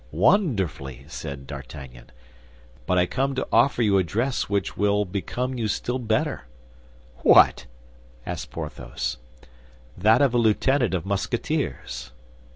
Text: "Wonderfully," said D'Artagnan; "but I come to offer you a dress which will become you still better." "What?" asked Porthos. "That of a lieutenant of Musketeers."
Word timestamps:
"Wonderfully," 0.11 1.05
said 1.07 1.45
D'Artagnan; 1.45 2.09
"but 2.87 2.97
I 2.97 3.05
come 3.05 3.35
to 3.35 3.47
offer 3.51 3.83
you 3.83 3.99
a 3.99 4.03
dress 4.03 4.49
which 4.49 4.75
will 4.75 5.05
become 5.05 5.59
you 5.59 5.67
still 5.67 5.99
better." 5.99 6.47
"What?" 7.17 7.67
asked 8.25 8.49
Porthos. 8.49 9.17
"That 9.95 10.23
of 10.23 10.33
a 10.33 10.39
lieutenant 10.39 10.95
of 10.95 11.05
Musketeers." 11.05 12.13